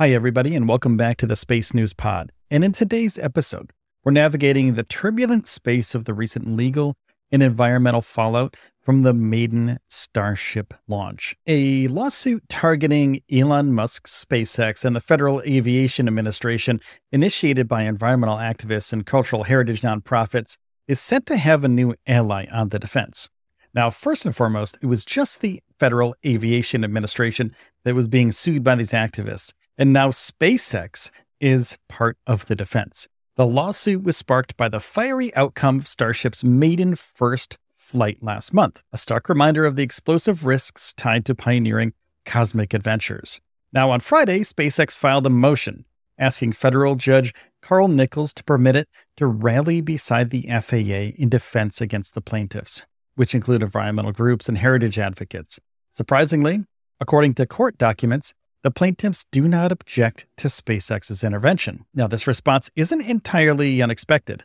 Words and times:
Hi, 0.00 0.12
everybody, 0.12 0.56
and 0.56 0.66
welcome 0.66 0.96
back 0.96 1.18
to 1.18 1.26
the 1.26 1.36
Space 1.36 1.74
News 1.74 1.92
Pod. 1.92 2.32
And 2.50 2.64
in 2.64 2.72
today's 2.72 3.18
episode, 3.18 3.70
we're 4.02 4.12
navigating 4.12 4.72
the 4.72 4.82
turbulent 4.82 5.46
space 5.46 5.94
of 5.94 6.06
the 6.06 6.14
recent 6.14 6.56
legal 6.56 6.94
and 7.30 7.42
environmental 7.42 8.00
fallout 8.00 8.56
from 8.80 9.02
the 9.02 9.12
maiden 9.12 9.78
Starship 9.90 10.72
launch. 10.88 11.36
A 11.46 11.86
lawsuit 11.88 12.48
targeting 12.48 13.20
Elon 13.30 13.74
Musk's 13.74 14.24
SpaceX 14.24 14.86
and 14.86 14.96
the 14.96 15.00
Federal 15.00 15.42
Aviation 15.42 16.08
Administration, 16.08 16.80
initiated 17.12 17.68
by 17.68 17.82
environmental 17.82 18.38
activists 18.38 18.94
and 18.94 19.04
cultural 19.04 19.42
heritage 19.42 19.82
nonprofits, 19.82 20.56
is 20.88 20.98
set 20.98 21.26
to 21.26 21.36
have 21.36 21.62
a 21.62 21.68
new 21.68 21.94
ally 22.06 22.46
on 22.50 22.70
the 22.70 22.78
defense. 22.78 23.28
Now, 23.74 23.90
first 23.90 24.24
and 24.24 24.34
foremost, 24.34 24.78
it 24.80 24.86
was 24.86 25.04
just 25.04 25.42
the 25.42 25.62
Federal 25.78 26.14
Aviation 26.24 26.84
Administration 26.84 27.54
that 27.84 27.94
was 27.94 28.08
being 28.08 28.32
sued 28.32 28.64
by 28.64 28.76
these 28.76 28.92
activists. 28.92 29.52
And 29.80 29.94
now 29.94 30.10
SpaceX 30.10 31.10
is 31.40 31.78
part 31.88 32.18
of 32.26 32.48
the 32.48 32.54
defense. 32.54 33.08
The 33.36 33.46
lawsuit 33.46 34.02
was 34.02 34.14
sparked 34.14 34.54
by 34.58 34.68
the 34.68 34.78
fiery 34.78 35.34
outcome 35.34 35.78
of 35.78 35.88
Starship's 35.88 36.44
maiden 36.44 36.94
first 36.94 37.56
flight 37.70 38.18
last 38.20 38.52
month, 38.52 38.82
a 38.92 38.98
stark 38.98 39.30
reminder 39.30 39.64
of 39.64 39.76
the 39.76 39.82
explosive 39.82 40.44
risks 40.44 40.92
tied 40.92 41.24
to 41.24 41.34
pioneering 41.34 41.94
cosmic 42.26 42.74
adventures. 42.74 43.40
Now, 43.72 43.90
on 43.90 44.00
Friday, 44.00 44.40
SpaceX 44.40 44.94
filed 44.94 45.24
a 45.24 45.30
motion 45.30 45.86
asking 46.18 46.52
federal 46.52 46.94
judge 46.94 47.32
Carl 47.62 47.88
Nichols 47.88 48.34
to 48.34 48.44
permit 48.44 48.76
it 48.76 48.86
to 49.16 49.26
rally 49.26 49.80
beside 49.80 50.28
the 50.28 50.46
FAA 50.60 51.16
in 51.18 51.30
defense 51.30 51.80
against 51.80 52.12
the 52.12 52.20
plaintiffs, 52.20 52.84
which 53.14 53.34
include 53.34 53.62
environmental 53.62 54.12
groups 54.12 54.46
and 54.46 54.58
heritage 54.58 54.98
advocates. 54.98 55.58
Surprisingly, 55.88 56.66
according 57.00 57.32
to 57.32 57.46
court 57.46 57.78
documents, 57.78 58.34
the 58.62 58.70
plaintiffs 58.70 59.24
do 59.30 59.48
not 59.48 59.72
object 59.72 60.26
to 60.36 60.48
SpaceX's 60.48 61.24
intervention. 61.24 61.86
Now, 61.94 62.06
this 62.06 62.26
response 62.26 62.70
isn't 62.76 63.00
entirely 63.00 63.80
unexpected. 63.80 64.44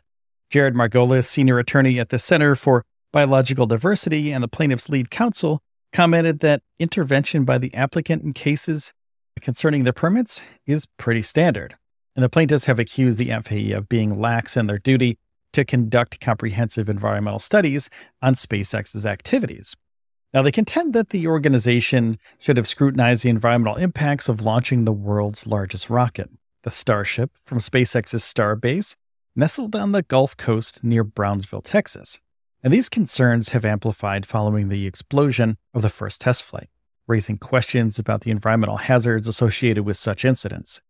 Jared 0.50 0.74
Margolis, 0.74 1.26
senior 1.26 1.58
attorney 1.58 1.98
at 1.98 2.08
the 2.08 2.18
Center 2.18 2.54
for 2.54 2.84
Biological 3.12 3.66
Diversity 3.66 4.32
and 4.32 4.42
the 4.42 4.48
plaintiff's 4.48 4.88
lead 4.88 5.10
counsel, 5.10 5.60
commented 5.92 6.40
that 6.40 6.62
intervention 6.78 7.44
by 7.44 7.58
the 7.58 7.74
applicant 7.74 8.22
in 8.22 8.32
cases 8.32 8.92
concerning 9.40 9.84
the 9.84 9.92
permits 9.92 10.42
is 10.66 10.86
pretty 10.98 11.22
standard. 11.22 11.74
And 12.14 12.22
the 12.22 12.28
plaintiffs 12.28 12.64
have 12.64 12.78
accused 12.78 13.18
the 13.18 13.30
FAA 13.30 13.76
of 13.76 13.88
being 13.88 14.18
lax 14.18 14.56
in 14.56 14.66
their 14.66 14.78
duty 14.78 15.18
to 15.52 15.64
conduct 15.64 16.20
comprehensive 16.20 16.88
environmental 16.88 17.38
studies 17.38 17.90
on 18.22 18.34
SpaceX's 18.34 19.04
activities. 19.04 19.76
Now, 20.34 20.42
they 20.42 20.52
contend 20.52 20.92
that 20.94 21.10
the 21.10 21.26
organization 21.26 22.18
should 22.38 22.56
have 22.56 22.68
scrutinized 22.68 23.24
the 23.24 23.30
environmental 23.30 23.80
impacts 23.80 24.28
of 24.28 24.42
launching 24.42 24.84
the 24.84 24.92
world's 24.92 25.46
largest 25.46 25.88
rocket, 25.88 26.30
the 26.62 26.70
Starship, 26.70 27.30
from 27.42 27.58
SpaceX's 27.58 28.22
Starbase, 28.22 28.96
nestled 29.34 29.76
on 29.76 29.92
the 29.92 30.02
Gulf 30.02 30.36
Coast 30.36 30.82
near 30.82 31.04
Brownsville, 31.04 31.62
Texas. 31.62 32.20
And 32.62 32.72
these 32.72 32.88
concerns 32.88 33.50
have 33.50 33.64
amplified 33.64 34.26
following 34.26 34.68
the 34.68 34.86
explosion 34.86 35.56
of 35.72 35.82
the 35.82 35.90
first 35.90 36.20
test 36.20 36.42
flight, 36.42 36.68
raising 37.06 37.38
questions 37.38 37.98
about 37.98 38.22
the 38.22 38.30
environmental 38.30 38.78
hazards 38.78 39.28
associated 39.28 39.84
with 39.84 39.96
such 39.96 40.24
incidents. 40.24 40.80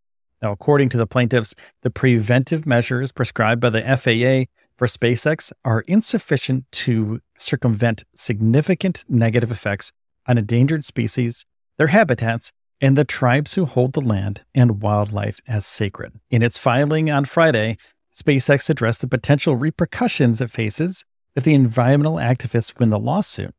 Now, 0.41 0.52
according 0.52 0.91
to 0.91 0.96
the 0.96 1.06
plaintiffs, 1.06 1.54
the 1.82 1.91
preventive 1.91 2.66
measures 2.66 3.12
prescribed 3.12 3.60
by 3.60 3.70
the 3.70 3.82
FAA 3.82 4.50
for 4.76 4.87
SpaceX 4.87 5.53
are 5.64 5.81
insufficient 5.82 6.64
to 6.70 7.20
circumvent 7.38 8.04
significant 8.12 9.04
negative 9.09 9.50
effects 9.50 9.92
on 10.26 10.38
endangered 10.38 10.84
species, 10.84 11.47
their 11.78 11.88
habitats, 11.88 12.53
and 12.81 12.97
the 12.97 13.04
tribes 13.04 13.54
who 13.54 13.64
hold 13.64 13.94
the 13.94 14.00
land 14.00 14.44
and 14.54 14.82
wildlife 14.82 15.41
as 15.48 15.64
sacred. 15.64 16.12
In 16.31 16.42
its 16.42 16.59
filing 16.59 17.10
on 17.10 17.25
Friday, 17.25 17.76
SpaceX 18.14 18.69
addressed 18.69 19.00
the 19.00 19.09
potential 19.09 19.56
repercussions 19.56 20.41
it 20.41 20.50
faces 20.50 21.04
if 21.34 21.44
the 21.44 21.54
environmental 21.54 22.16
activists 22.16 22.78
win 22.78 22.91
the 22.91 22.98
lawsuit. 22.98 23.54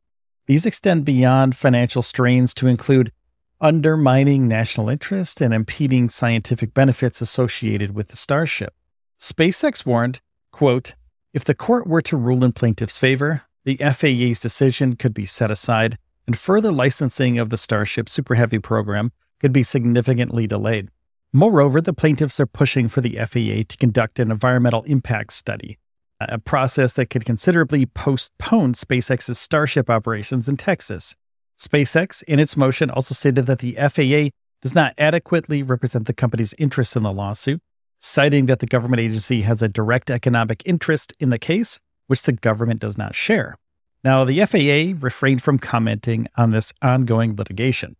These 0.45 0.65
extend 0.65 1.03
beyond 1.03 1.55
financial 1.55 2.01
strains 2.01 2.53
to 2.55 2.67
include 2.67 3.11
undermining 3.59 4.47
national 4.47 4.87
interest 4.87 5.41
and 5.41 5.53
impeding 5.53 6.09
scientific 6.09 6.73
benefits 6.73 7.21
associated 7.21 7.95
with 7.95 8.09
the 8.09 8.17
Starship. 8.17 8.73
SpaceX 9.19 9.85
warned, 9.85 10.21
quote, 10.51 10.95
if 11.37 11.45
the 11.45 11.53
court 11.53 11.85
were 11.85 12.01
to 12.01 12.17
rule 12.17 12.43
in 12.43 12.51
plaintiff's 12.51 12.97
favor, 12.97 13.43
the 13.63 13.77
FAA's 13.77 14.39
decision 14.39 14.95
could 14.95 15.13
be 15.13 15.27
set 15.27 15.51
aside, 15.51 15.99
and 16.25 16.35
further 16.35 16.71
licensing 16.71 17.37
of 17.37 17.51
the 17.51 17.57
Starship 17.57 18.09
Super 18.09 18.33
Heavy 18.33 18.57
program 18.57 19.11
could 19.39 19.53
be 19.53 19.61
significantly 19.61 20.47
delayed. 20.47 20.89
Moreover, 21.31 21.79
the 21.79 21.93
plaintiffs 21.93 22.39
are 22.39 22.47
pushing 22.47 22.87
for 22.87 23.01
the 23.01 23.17
FAA 23.17 23.69
to 23.69 23.77
conduct 23.79 24.17
an 24.17 24.31
environmental 24.31 24.81
impact 24.85 25.31
study, 25.31 25.77
a 26.19 26.39
process 26.39 26.93
that 26.93 27.11
could 27.11 27.23
considerably 27.23 27.85
postpone 27.85 28.73
SpaceX's 28.73 29.37
Starship 29.37 29.91
operations 29.91 30.49
in 30.49 30.57
Texas. 30.57 31.15
SpaceX, 31.55 32.23
in 32.23 32.39
its 32.39 32.57
motion, 32.57 32.89
also 32.89 33.13
stated 33.13 33.45
that 33.45 33.59
the 33.59 33.75
FAA 33.75 34.35
does 34.63 34.73
not 34.73 34.95
adequately 34.97 35.61
represent 35.61 36.07
the 36.07 36.15
company's 36.15 36.55
interests 36.57 36.95
in 36.95 37.03
the 37.03 37.13
lawsuit 37.13 37.61
citing 37.97 38.45
that 38.47 38.59
the 38.59 38.67
government 38.67 38.99
agency 38.99 39.41
has 39.41 39.61
a 39.61 39.67
direct 39.67 40.09
economic 40.09 40.61
interest 40.65 41.13
in 41.19 41.29
the 41.29 41.39
case, 41.39 41.79
which 42.07 42.23
the 42.23 42.33
government 42.33 42.79
does 42.79 42.97
not 42.97 43.15
share. 43.15 43.57
Now, 44.03 44.23
the 44.23 44.45
FAA 44.45 44.97
refrained 45.03 45.41
from 45.41 45.59
commenting 45.59 46.27
on 46.37 46.51
this 46.51 46.71
ongoing 46.81 47.35
litigation. 47.35 47.95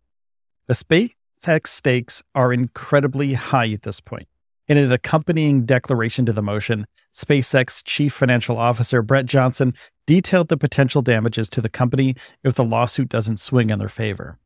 The 0.68 0.74
SpaceX 0.74 1.68
stakes 1.68 2.24
are 2.35 2.53
incredibly 2.53 3.34
high 3.34 3.69
at 3.72 3.81
this 3.81 4.00
point. 4.00 4.28
In 4.68 4.78
an 4.78 4.91
accompanying 4.91 5.66
declaration 5.66 6.25
to 6.25 6.34
the 6.34 6.41
motion, 6.41 6.88
SpaceX 7.14 7.81
Chief 7.85 8.14
Financial 8.14 8.58
Officer 8.58 9.02
Brett 9.02 9.25
Johnson 9.25 9.74
detailed 10.06 10.50
the 10.50 10.58
potential 10.58 11.02
damages 11.02 11.50
to 11.52 11.62
the 11.62 11.69
company 11.69 12.16
if 12.44 12.56
the 12.56 12.66
lawsuit 12.66 13.08
doesn't 13.08 13.40
swing 13.40 13.69
in 13.69 13.79
their 13.79 13.88
favor. 13.88 14.38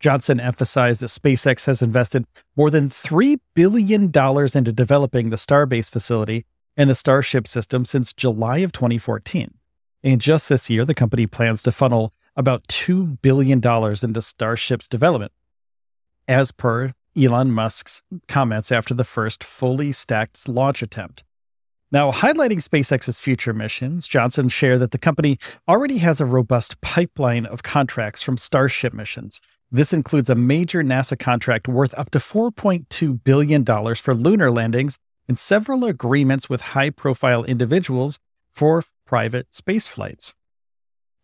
Johnson 0.00 0.40
emphasized 0.40 1.00
that 1.00 1.06
SpaceX 1.06 1.66
has 1.66 1.82
invested 1.82 2.24
more 2.56 2.70
than 2.70 2.88
$3 2.88 3.38
billion 3.54 4.04
into 4.04 4.72
developing 4.72 5.30
the 5.30 5.36
Starbase 5.36 5.90
facility 5.90 6.44
and 6.76 6.90
the 6.90 6.94
Starship 6.94 7.46
system 7.46 7.84
since 7.84 8.12
July 8.12 8.58
of 8.58 8.72
2014. 8.72 9.54
And 10.02 10.20
just 10.20 10.48
this 10.48 10.68
year, 10.68 10.84
the 10.84 10.94
company 10.94 11.26
plans 11.26 11.62
to 11.62 11.72
funnel 11.72 12.12
about 12.36 12.66
$2 12.68 13.20
billion 13.22 13.58
into 13.64 14.22
Starship's 14.22 14.88
development, 14.88 15.32
as 16.28 16.52
per 16.52 16.92
Elon 17.16 17.52
Musk's 17.52 18.02
comments 18.26 18.72
after 18.72 18.92
the 18.92 19.04
first 19.04 19.44
fully 19.44 19.92
stacked 19.92 20.48
launch 20.48 20.82
attempt. 20.82 21.24
Now, 21.92 22.10
highlighting 22.10 22.60
SpaceX's 22.60 23.20
future 23.20 23.52
missions, 23.52 24.08
Johnson 24.08 24.48
shared 24.48 24.80
that 24.80 24.90
the 24.90 24.98
company 24.98 25.38
already 25.68 25.98
has 25.98 26.20
a 26.20 26.26
robust 26.26 26.80
pipeline 26.80 27.46
of 27.46 27.62
contracts 27.62 28.20
from 28.20 28.36
Starship 28.36 28.92
missions, 28.92 29.40
this 29.74 29.92
includes 29.92 30.30
a 30.30 30.36
major 30.36 30.84
NASA 30.84 31.18
contract 31.18 31.66
worth 31.66 31.92
up 31.98 32.08
to 32.12 32.18
$4.2 32.18 33.24
billion 33.24 33.64
for 33.96 34.14
lunar 34.14 34.48
landings 34.48 34.98
and 35.26 35.36
several 35.36 35.84
agreements 35.84 36.48
with 36.48 36.60
high 36.60 36.90
profile 36.90 37.42
individuals 37.42 38.20
for 38.52 38.84
private 39.04 39.52
space 39.52 39.88
flights. 39.88 40.32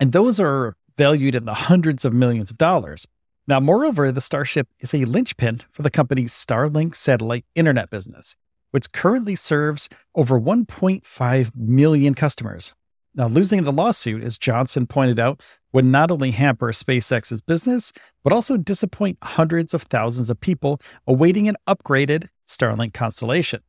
And 0.01 0.11
those 0.11 0.41
are 0.41 0.75
valued 0.97 1.37
in 1.37 1.45
the 1.45 1.55
hundreds 1.55 2.05
of 2.05 2.13
millions 2.13 2.51
of 2.51 2.59
dollars. 2.59 3.07
Now, 3.47 3.61
moreover, 3.61 4.11
the 4.11 4.21
Starship 4.21 4.67
is 4.81 4.93
a 4.93 5.05
linchpin 5.05 5.63
for 5.71 5.83
the 5.83 5.91
company's 5.91 6.33
Starlink 6.33 6.97
satellite 6.97 7.45
internet 7.55 7.89
business, 7.89 8.35
which 8.73 8.91
currently 8.91 9.37
serves 9.37 9.89
over 10.17 10.41
1.5 10.41 11.53
million 11.55 12.15
customers. 12.15 12.75
Now, 13.15 13.27
losing 13.27 13.65
the 13.65 13.73
lawsuit, 13.73 14.23
as 14.23 14.39
Johnson 14.39 14.87
pointed 14.87 15.19
out, 15.19 15.43
would 15.73 15.85
not 15.85 16.11
only 16.11 16.31
hamper 16.31 16.69
SpaceX's 16.71 17.41
business, 17.41 17.93
but 18.23 18.33
also 18.33 18.57
disappoint 18.57 19.19
hundreds 19.23 19.75
of 19.75 19.83
thousands 19.83 20.31
of 20.31 20.41
people 20.41 20.81
awaiting 21.07 21.49
an 21.49 21.57
upgraded 21.67 22.29
Starlink 22.47 22.95
constellation. 22.95 23.63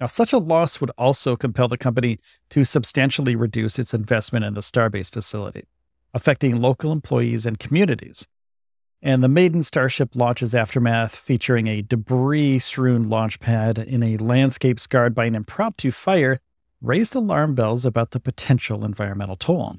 Now, 0.00 0.06
such 0.06 0.32
a 0.32 0.38
loss 0.38 0.80
would 0.80 0.90
also 0.96 1.36
compel 1.36 1.66
the 1.68 1.76
company 1.76 2.18
to 2.50 2.64
substantially 2.64 3.34
reduce 3.34 3.78
its 3.78 3.94
investment 3.94 4.44
in 4.44 4.54
the 4.54 4.60
Starbase 4.60 5.12
facility, 5.12 5.66
affecting 6.12 6.60
local 6.60 6.92
employees 6.92 7.46
and 7.46 7.58
communities. 7.58 8.26
and 9.04 9.22
the 9.22 9.28
maiden 9.28 9.62
Starship 9.62 10.16
launch's 10.16 10.54
aftermath, 10.54 11.14
featuring 11.14 11.66
a 11.66 11.82
debris 11.82 12.58
strewn 12.58 13.10
launch 13.10 13.38
pad 13.38 13.76
in 13.78 14.02
a 14.02 14.16
landscape 14.16 14.80
scarred 14.80 15.14
by 15.14 15.26
an 15.26 15.34
impromptu 15.34 15.90
fire, 15.90 16.40
raised 16.84 17.14
alarm 17.14 17.54
bells 17.54 17.84
about 17.84 18.10
the 18.10 18.20
potential 18.20 18.84
environmental 18.84 19.36
toll. 19.36 19.76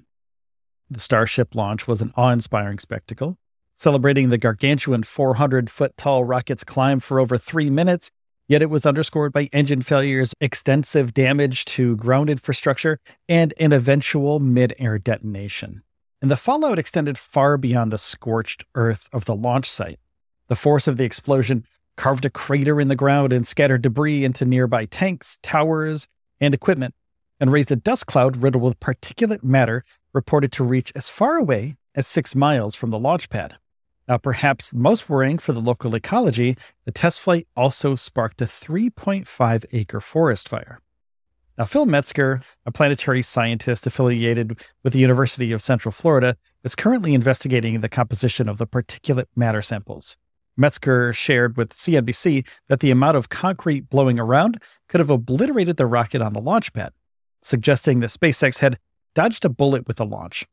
The 0.90 1.00
Starship 1.00 1.56
launch 1.56 1.88
was 1.88 2.02
an 2.02 2.14
awe 2.16 2.32
inspiring 2.32 2.80
spectacle, 2.80 3.38
celebrating 3.74 4.30
the 4.30 4.38
gargantuan 4.38 5.04
400 5.04 5.70
foot 5.70 5.96
tall 5.98 6.24
rocket's 6.24 6.64
climb 6.64 7.00
for 7.00 7.20
over 7.20 7.38
three 7.38 7.70
minutes, 7.70 8.12
yet 8.48 8.62
it 8.62 8.70
was 8.70 8.86
underscored 8.86 9.34
by 9.34 9.50
engine 9.54 9.82
failures, 9.82 10.34
extensive 10.42 11.14
damage 11.14 11.66
to 11.66 11.96
ground 11.96 12.30
infrastructure, 12.30 13.00
and 13.30 13.54
an 13.60 13.72
eventual 13.72 14.40
mid 14.40 14.74
air 14.80 14.98
detonation 14.98 15.84
and 16.26 16.32
the 16.32 16.36
fallout 16.36 16.80
extended 16.80 17.20
far 17.20 17.56
beyond 17.56 17.92
the 17.92 18.00
scorched 18.00 18.64
earth 18.74 19.10
of 19.14 19.26
the 19.26 19.36
launch 19.36 19.68
site. 19.68 20.00
The 20.48 20.56
force 20.56 20.88
of 20.88 20.98
the 20.98 21.04
explosion 21.04 21.66
carved 21.98 22.26
a 22.26 22.32
crater 22.32 22.82
in 22.82 22.88
the 22.88 22.96
ground 22.96 23.32
and 23.32 23.46
scattered 23.46 23.84
debris 23.84 24.24
into 24.24 24.44
nearby 24.44 24.86
tanks, 24.86 25.38
towers, 25.44 26.08
and 26.40 26.54
equipment, 26.54 26.94
and 27.40 27.52
raised 27.52 27.72
a 27.72 27.76
dust 27.76 28.06
cloud 28.06 28.38
riddled 28.38 28.64
with 28.64 28.80
particulate 28.80 29.44
matter 29.44 29.84
reported 30.14 30.52
to 30.54 30.64
reach 30.64 30.92
as 30.96 31.10
far 31.10 31.36
away 31.36 31.76
as 31.94 32.08
six 32.08 32.36
miles 32.36 32.76
from 32.76 32.90
the 32.90 33.00
launch 33.00 33.30
pad. 33.30 33.58
Now, 34.08 34.18
perhaps 34.18 34.74
most 34.74 35.10
worrying 35.10 35.40
for 35.40 35.52
the 35.52 35.62
local 35.62 35.96
ecology, 35.96 36.56
the 36.86 36.92
test 36.92 37.20
flight 37.20 37.48
also 37.56 37.96
sparked 37.96 38.42
a 38.42 38.46
3.5 38.46 39.66
acre 39.72 40.00
forest 40.00 40.48
fire. 40.48 40.80
Now, 41.58 41.66
Phil 41.66 41.86
Metzger, 41.86 42.42
a 42.66 42.72
planetary 42.72 43.22
scientist 43.22 43.88
affiliated 43.88 44.62
with 44.84 44.94
the 44.94 45.00
University 45.00 45.52
of 45.54 45.62
Central 45.62 45.92
Florida, 45.92 46.38
is 46.64 46.76
currently 46.76 47.14
investigating 47.14 47.80
the 47.80 47.90
composition 47.90 48.50
of 48.50 48.58
the 48.58 48.68
particulate 48.68 49.28
matter 49.36 49.62
samples. 49.62 50.18
Metzger 50.58 51.14
shared 51.14 51.58
with 51.58 51.70
CNBC 51.70 52.48
that 52.68 52.80
the 52.80 52.92
amount 52.92 53.18
of 53.18 53.30
concrete 53.30 53.90
blowing 53.90 54.20
around 54.20 54.62
could 54.88 55.00
have 55.00 55.10
obliterated 55.10 55.78
the 55.78 55.86
rocket 55.86 56.22
on 56.22 56.34
the 56.34 56.42
launch 56.42 56.72
pad, 56.74 56.94
suggesting 57.42 58.00
that 58.00 58.10
SpaceX 58.10 58.60
had 58.60 58.80
dodged 59.14 59.46
a 59.46 59.50
bullet 59.50 59.88
with 59.88 59.98
the 59.98 60.06
launch. 60.06 60.46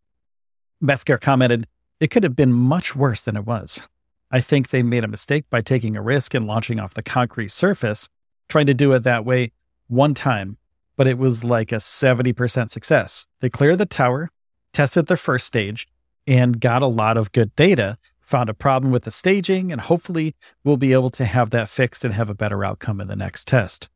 Metzger 0.80 1.18
commented, 1.18 1.66
It 2.00 2.10
could 2.10 2.24
have 2.24 2.36
been 2.36 2.52
much 2.52 2.96
worse 2.96 3.20
than 3.22 3.36
it 3.36 3.46
was. 3.46 3.82
I 4.30 4.40
think 4.40 4.70
they 4.70 4.82
made 4.82 5.04
a 5.04 5.08
mistake 5.08 5.44
by 5.50 5.60
taking 5.60 5.96
a 5.96 6.02
risk 6.02 6.34
and 6.34 6.46
launching 6.46 6.80
off 6.80 6.94
the 6.94 7.02
concrete 7.02 7.50
surface, 7.50 8.08
trying 8.48 8.66
to 8.66 8.74
do 8.74 8.92
it 8.92 9.04
that 9.04 9.24
way 9.24 9.52
one 9.88 10.14
time 10.14 10.56
but 10.96 11.06
it 11.06 11.18
was 11.18 11.42
like 11.42 11.72
a 11.72 11.76
70% 11.76 12.70
success. 12.70 13.26
They 13.40 13.50
cleared 13.50 13.78
the 13.78 13.86
tower, 13.86 14.30
tested 14.72 15.06
their 15.06 15.16
first 15.16 15.46
stage, 15.46 15.88
and 16.26 16.60
got 16.60 16.82
a 16.82 16.86
lot 16.86 17.16
of 17.16 17.32
good 17.32 17.54
data, 17.56 17.96
found 18.22 18.48
a 18.48 18.54
problem 18.54 18.92
with 18.92 19.04
the 19.04 19.10
staging, 19.10 19.72
and 19.72 19.80
hopefully 19.80 20.34
we'll 20.64 20.76
be 20.76 20.92
able 20.92 21.10
to 21.10 21.24
have 21.24 21.50
that 21.50 21.68
fixed 21.68 22.04
and 22.04 22.14
have 22.14 22.30
a 22.30 22.34
better 22.34 22.64
outcome 22.64 23.00
in 23.00 23.08
the 23.08 23.16
next 23.16 23.46
test. 23.46 23.88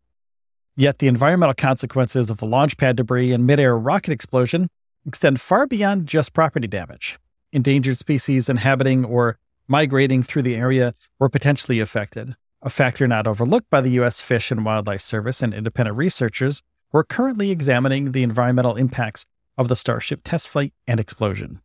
Yet 0.77 0.99
the 0.99 1.09
environmental 1.09 1.55
consequences 1.55 2.29
of 2.29 2.39
the 2.39 2.47
launch 2.47 2.77
pad 2.77 2.97
debris 2.97 3.33
and 3.33 3.47
midair 3.47 3.79
rocket 3.79 4.13
explosion 4.13 4.69
extend 5.07 5.41
far 5.41 5.67
beyond 5.67 6.07
just 6.07 6.33
property 6.33 6.67
damage. 6.67 7.19
Endangered 7.53 7.97
species 7.97 8.49
inhabiting 8.49 9.05
or 9.05 9.39
migrating 9.69 10.23
through 10.23 10.43
the 10.43 10.57
area 10.57 10.95
were 11.19 11.29
potentially 11.29 11.81
affected, 11.81 12.37
a 12.61 12.69
factor 12.69 13.07
not 13.07 13.27
overlooked 13.27 13.71
by 13.71 13.81
the 13.81 13.91
U.S. 13.91 14.21
Fish 14.21 14.51
and 14.51 14.65
Wildlife 14.65 15.01
Service 15.01 15.43
and 15.43 15.55
independent 15.55 15.97
researchers 15.97 16.63
we're 16.93 17.05
currently 17.05 17.51
examining 17.51 18.13
the 18.13 18.23
environmental 18.23 18.77
impacts 18.77 19.27
of 19.59 19.69
the 19.69 19.77
Starship 19.77 20.21
test 20.25 20.49
flight 20.49 20.73
and 20.87 21.01
explosion. 21.01 21.61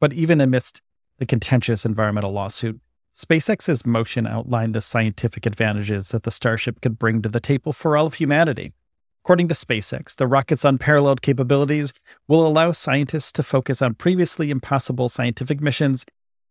But 0.00 0.12
even 0.12 0.40
amidst 0.40 0.82
the 1.18 1.26
contentious 1.26 1.84
environmental 1.84 2.32
lawsuit, 2.32 2.80
SpaceX's 3.14 3.86
motion 3.86 4.26
outlined 4.26 4.74
the 4.74 4.80
scientific 4.80 5.46
advantages 5.46 6.08
that 6.08 6.24
the 6.24 6.30
Starship 6.30 6.80
could 6.80 6.98
bring 6.98 7.22
to 7.22 7.28
the 7.28 7.40
table 7.40 7.72
for 7.72 7.96
all 7.96 8.06
of 8.06 8.14
humanity. 8.14 8.72
According 9.24 9.48
to 9.48 9.54
SpaceX, 9.54 10.16
the 10.16 10.26
rocket's 10.26 10.64
unparalleled 10.64 11.22
capabilities 11.22 11.94
will 12.28 12.46
allow 12.46 12.72
scientists 12.72 13.32
to 13.32 13.42
focus 13.42 13.80
on 13.80 13.94
previously 13.94 14.50
impossible 14.50 15.08
scientific 15.08 15.60
missions 15.60 16.04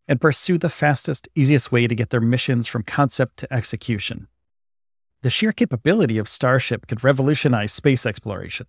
and 0.08 0.22
pursue 0.22 0.58
the 0.58 0.70
fastest, 0.70 1.28
easiest 1.36 1.72
way 1.72 1.86
to 1.86 1.96
get 1.96 2.10
their 2.10 2.22
missions 2.22 2.68
from 2.68 2.84
concept 2.84 3.38
to 3.38 3.54
execution. 3.54 4.28
The 5.22 5.30
sheer 5.30 5.52
capability 5.52 6.18
of 6.18 6.28
Starship 6.28 6.88
could 6.88 7.04
revolutionize 7.04 7.72
space 7.72 8.06
exploration. 8.06 8.68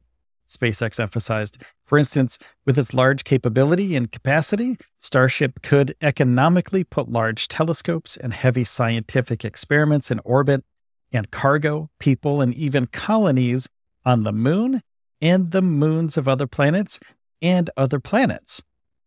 SpaceX 0.48 1.00
emphasized, 1.00 1.62
for 1.84 1.98
instance, 1.98 2.38
with 2.66 2.78
its 2.78 2.94
large 2.94 3.24
capability 3.24 3.96
and 3.96 4.12
capacity, 4.12 4.76
Starship 4.98 5.62
could 5.62 5.94
economically 6.02 6.84
put 6.84 7.08
large 7.08 7.48
telescopes 7.48 8.16
and 8.16 8.32
heavy 8.32 8.64
scientific 8.64 9.44
experiments 9.44 10.10
in 10.10 10.20
orbit, 10.24 10.64
and 11.12 11.30
cargo, 11.30 11.90
people, 11.98 12.40
and 12.40 12.54
even 12.54 12.86
colonies 12.86 13.68
on 14.04 14.24
the 14.24 14.32
moon 14.32 14.80
and 15.20 15.52
the 15.52 15.62
moons 15.62 16.16
of 16.16 16.26
other 16.26 16.46
planets 16.46 16.98
and 17.40 17.70
other 17.76 18.00
planets. 18.00 18.62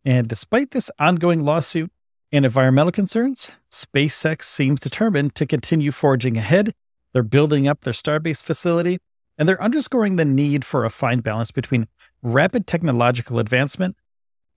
And 0.06 0.28
despite 0.28 0.72
this 0.72 0.90
ongoing 1.00 1.44
lawsuit 1.44 1.92
and 2.32 2.46
environmental 2.46 2.92
concerns, 2.92 3.52
SpaceX 3.70 4.44
seems 4.44 4.80
determined 4.80 5.36
to 5.36 5.46
continue 5.46 5.92
forging 5.92 6.38
ahead 6.38 6.74
they're 7.18 7.24
building 7.24 7.68
up 7.68 7.82
their 7.82 7.94
Starbase 7.94 8.44
facility, 8.44 9.00
and 9.38 9.48
they're 9.48 9.62
underscoring 9.62 10.16
the 10.16 10.26
need 10.26 10.66
for 10.66 10.84
a 10.84 10.90
fine 10.90 11.20
balance 11.20 11.52
between 11.52 11.88
rapid 12.22 12.66
technological 12.66 13.40
advancement 13.40 13.96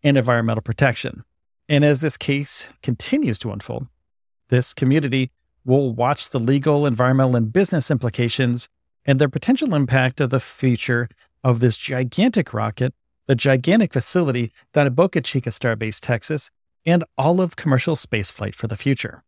and 0.03 0.17
environmental 0.17 0.63
protection. 0.63 1.25
And 1.69 1.85
as 1.85 2.01
this 2.01 2.17
case 2.17 2.69
continues 2.83 3.39
to 3.41 3.53
unfold, 3.53 3.87
this 4.49 4.75
community 4.75 5.31
will 5.65 5.93
watch 5.93 6.31
the 6.31 6.41
legal, 6.41 6.87
environmental, 6.87 7.37
and 7.37 7.53
business 7.53 7.91
implications 7.91 8.69
and 9.05 9.19
their 9.19 9.29
potential 9.29 9.75
impact 9.75 10.21
of 10.21 10.31
the 10.31 10.41
future 10.41 11.09
of 11.45 11.61
this 11.61 11.77
gigantic 11.77 12.53
rocket, 12.53 12.95
the 13.27 13.35
gigantic 13.35 13.93
facility 13.93 14.53
down 14.73 14.87
at 14.87 14.97
Boca 14.97 15.21
Chica 15.21 15.51
Starbase, 15.51 16.01
Texas, 16.01 16.51
and 16.85 17.05
all 17.17 17.41
of 17.41 17.57
commercial 17.57 17.95
spaceflight 17.95 18.55
for 18.55 18.67
the 18.67 18.77
future. 18.77 19.23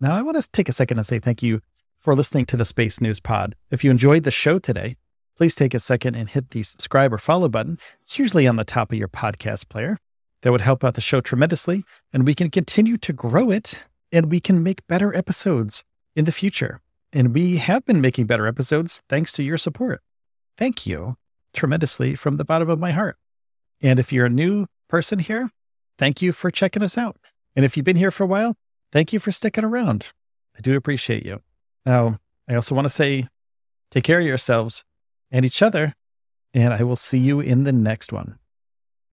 Now, 0.00 0.14
I 0.14 0.22
want 0.22 0.36
to 0.36 0.50
take 0.50 0.68
a 0.68 0.72
second 0.72 0.98
and 0.98 1.06
say 1.06 1.18
thank 1.18 1.42
you 1.42 1.60
for 1.98 2.14
listening 2.14 2.46
to 2.46 2.56
the 2.56 2.64
Space 2.64 3.00
News 3.00 3.20
Pod. 3.20 3.56
If 3.70 3.82
you 3.82 3.90
enjoyed 3.90 4.22
the 4.22 4.30
show 4.30 4.58
today, 4.58 4.96
please 5.36 5.54
take 5.54 5.74
a 5.74 5.78
second 5.78 6.14
and 6.14 6.28
hit 6.28 6.50
the 6.50 6.62
subscribe 6.62 7.12
or 7.12 7.18
follow 7.18 7.48
button. 7.48 7.78
It's 8.00 8.18
usually 8.18 8.46
on 8.46 8.56
the 8.56 8.64
top 8.64 8.92
of 8.92 8.98
your 8.98 9.08
podcast 9.08 9.68
player. 9.68 9.98
That 10.42 10.52
would 10.52 10.60
help 10.60 10.84
out 10.84 10.94
the 10.94 11.00
show 11.00 11.20
tremendously, 11.20 11.82
and 12.12 12.24
we 12.24 12.34
can 12.34 12.50
continue 12.50 12.96
to 12.98 13.12
grow 13.12 13.50
it 13.50 13.84
and 14.12 14.30
we 14.30 14.40
can 14.40 14.62
make 14.62 14.86
better 14.86 15.14
episodes 15.14 15.84
in 16.14 16.24
the 16.24 16.32
future. 16.32 16.80
And 17.12 17.34
we 17.34 17.56
have 17.56 17.84
been 17.84 18.00
making 18.00 18.26
better 18.26 18.46
episodes 18.46 19.02
thanks 19.08 19.32
to 19.32 19.42
your 19.42 19.58
support. 19.58 20.00
Thank 20.56 20.86
you 20.86 21.16
tremendously 21.52 22.14
from 22.14 22.36
the 22.36 22.44
bottom 22.44 22.70
of 22.70 22.78
my 22.78 22.92
heart. 22.92 23.16
And 23.80 23.98
if 23.98 24.12
you're 24.12 24.26
a 24.26 24.30
new 24.30 24.66
person 24.88 25.18
here, 25.18 25.50
thank 25.98 26.22
you 26.22 26.32
for 26.32 26.50
checking 26.50 26.82
us 26.82 26.96
out. 26.96 27.16
And 27.56 27.64
if 27.64 27.76
you've 27.76 27.84
been 27.84 27.96
here 27.96 28.12
for 28.12 28.22
a 28.22 28.28
while, 28.28 28.56
thank 28.92 29.12
you 29.12 29.18
for 29.18 29.32
sticking 29.32 29.64
around. 29.64 30.12
I 30.56 30.60
do 30.60 30.76
appreciate 30.76 31.26
you. 31.26 31.47
Now, 31.88 32.18
I 32.46 32.54
also 32.54 32.74
want 32.74 32.84
to 32.84 32.90
say 32.90 33.28
take 33.90 34.04
care 34.04 34.20
of 34.20 34.26
yourselves 34.26 34.84
and 35.30 35.46
each 35.46 35.62
other, 35.62 35.94
and 36.52 36.74
I 36.74 36.82
will 36.82 36.96
see 36.96 37.16
you 37.16 37.40
in 37.40 37.64
the 37.64 37.72
next 37.72 38.12
one. 38.12 38.38